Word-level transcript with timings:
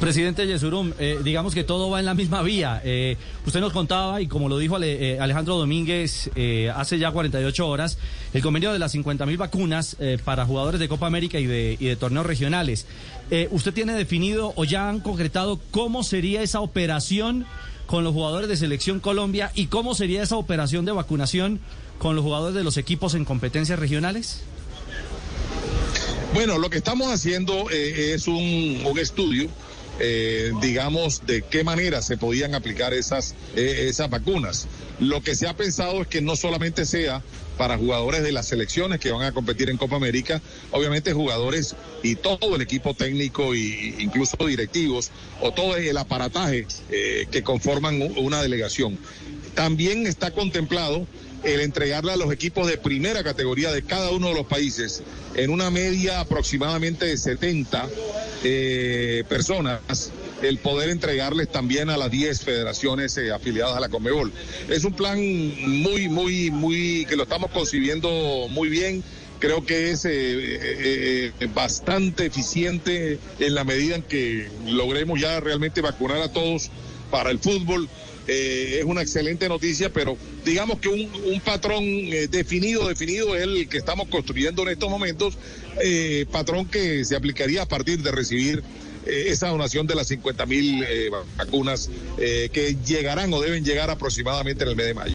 Presidente 0.00 0.46
Yesurum, 0.46 0.92
eh, 1.00 1.18
digamos 1.24 1.54
que 1.54 1.64
todo 1.64 1.90
va 1.90 1.98
en 1.98 2.06
la 2.06 2.14
misma 2.14 2.42
vía. 2.42 2.80
Eh, 2.84 3.16
usted 3.44 3.60
nos 3.60 3.72
contaba, 3.72 4.20
y 4.20 4.28
como 4.28 4.48
lo 4.48 4.56
dijo 4.56 4.80
eh, 4.80 5.18
Alejandro 5.20 5.56
Domínguez 5.56 6.30
eh, 6.36 6.72
hace 6.74 7.00
ya 7.00 7.10
48 7.10 7.66
horas, 7.66 7.98
el 8.32 8.40
convenio 8.40 8.72
de 8.72 8.78
las 8.78 8.92
50 8.92 9.26
mil 9.26 9.36
vacunas 9.36 9.96
para 10.24 10.46
jugadores 10.46 10.78
de 10.78 10.88
Copa 10.88 11.06
América 11.06 11.40
y 11.40 11.46
de, 11.46 11.76
y 11.80 11.86
de 11.86 11.96
torneos 11.96 12.26
regionales. 12.26 12.86
¿Usted 13.50 13.72
tiene 13.72 13.94
definido 13.94 14.52
o 14.56 14.64
ya 14.64 14.88
han 14.88 15.00
concretado 15.00 15.60
cómo 15.70 16.02
sería 16.02 16.42
esa 16.42 16.60
operación 16.60 17.44
con 17.86 18.04
los 18.04 18.12
jugadores 18.12 18.48
de 18.48 18.56
Selección 18.56 19.00
Colombia 19.00 19.50
y 19.54 19.66
cómo 19.66 19.94
sería 19.94 20.22
esa 20.22 20.36
operación 20.36 20.84
de 20.84 20.92
vacunación 20.92 21.60
con 21.98 22.14
los 22.14 22.24
jugadores 22.24 22.54
de 22.54 22.64
los 22.64 22.76
equipos 22.76 23.14
en 23.14 23.24
competencias 23.24 23.78
regionales? 23.78 24.42
Bueno, 26.34 26.58
lo 26.58 26.70
que 26.70 26.78
estamos 26.78 27.08
haciendo 27.08 27.68
es 27.70 28.28
un 28.28 28.94
estudio, 28.98 29.48
eh, 30.00 30.52
digamos, 30.60 31.26
de 31.26 31.42
qué 31.42 31.64
manera 31.64 32.02
se 32.02 32.16
podían 32.16 32.54
aplicar 32.54 32.94
esas, 32.94 33.34
eh, 33.56 33.86
esas 33.88 34.08
vacunas. 34.10 34.68
Lo 35.00 35.22
que 35.22 35.34
se 35.34 35.46
ha 35.46 35.56
pensado 35.56 36.02
es 36.02 36.08
que 36.08 36.20
no 36.20 36.36
solamente 36.36 36.86
sea 36.86 37.22
para 37.56 37.76
jugadores 37.76 38.22
de 38.22 38.30
las 38.30 38.46
selecciones 38.46 39.00
que 39.00 39.10
van 39.10 39.22
a 39.22 39.32
competir 39.32 39.68
en 39.68 39.76
Copa 39.76 39.96
América, 39.96 40.40
obviamente 40.70 41.12
jugadores 41.12 41.74
y 42.02 42.14
todo 42.14 42.54
el 42.54 42.62
equipo 42.62 42.94
técnico 42.94 43.52
e 43.52 43.94
incluso 43.98 44.36
directivos 44.46 45.10
o 45.40 45.52
todo 45.52 45.76
el 45.76 45.96
aparataje 45.96 46.66
eh, 46.90 47.26
que 47.30 47.42
conforman 47.42 48.00
una 48.16 48.40
delegación. 48.40 48.96
También 49.58 50.06
está 50.06 50.30
contemplado 50.30 51.04
el 51.42 51.60
entregarle 51.62 52.12
a 52.12 52.16
los 52.16 52.32
equipos 52.32 52.68
de 52.68 52.78
primera 52.78 53.24
categoría 53.24 53.72
de 53.72 53.82
cada 53.82 54.12
uno 54.12 54.28
de 54.28 54.34
los 54.34 54.46
países 54.46 55.02
en 55.34 55.50
una 55.50 55.68
media 55.68 56.20
aproximadamente 56.20 57.06
de 57.06 57.16
70 57.16 57.88
eh, 58.44 59.24
personas 59.28 60.12
el 60.42 60.58
poder 60.58 60.90
entregarles 60.90 61.50
también 61.50 61.90
a 61.90 61.96
las 61.96 62.08
10 62.08 62.40
federaciones 62.42 63.16
eh, 63.16 63.32
afiliadas 63.32 63.76
a 63.76 63.80
la 63.80 63.88
Comebol. 63.88 64.32
Es 64.68 64.84
un 64.84 64.92
plan 64.92 65.18
muy, 65.18 66.08
muy, 66.08 66.52
muy, 66.52 67.04
que 67.06 67.16
lo 67.16 67.24
estamos 67.24 67.50
concibiendo 67.50 68.46
muy 68.50 68.68
bien. 68.68 69.02
Creo 69.40 69.66
que 69.66 69.90
es 69.90 70.06
eh, 70.08 71.32
bastante 71.52 72.26
eficiente 72.26 73.18
en 73.40 73.54
la 73.56 73.64
medida 73.64 73.96
en 73.96 74.02
que 74.02 74.48
logremos 74.66 75.20
ya 75.20 75.40
realmente 75.40 75.80
vacunar 75.80 76.18
a 76.18 76.32
todos 76.32 76.70
para 77.10 77.32
el 77.32 77.40
fútbol. 77.40 77.88
Eh, 78.30 78.80
es 78.80 78.84
una 78.84 79.00
excelente 79.00 79.48
noticia, 79.48 79.90
pero 79.90 80.18
digamos 80.44 80.80
que 80.80 80.88
un, 80.88 81.10
un 81.24 81.40
patrón 81.40 81.82
eh, 81.82 82.28
definido, 82.30 82.86
definido 82.86 83.34
es 83.34 83.42
el 83.42 83.68
que 83.70 83.78
estamos 83.78 84.08
construyendo 84.08 84.62
en 84.62 84.68
estos 84.68 84.90
momentos, 84.90 85.38
eh, 85.82 86.26
patrón 86.30 86.66
que 86.66 87.06
se 87.06 87.16
aplicaría 87.16 87.62
a 87.62 87.66
partir 87.66 88.02
de 88.02 88.10
recibir 88.10 88.62
eh, 89.06 89.24
esa 89.28 89.48
donación 89.48 89.86
de 89.86 89.94
las 89.94 90.08
50 90.08 90.44
mil 90.44 90.84
vacunas 91.38 91.88
que 92.18 92.76
llegarán 92.84 93.32
o 93.32 93.40
deben 93.40 93.64
llegar 93.64 93.90
aproximadamente 93.90 94.64
en 94.64 94.70
el 94.70 94.76
mes 94.76 94.86
de 94.86 94.94
mayo. 94.94 95.06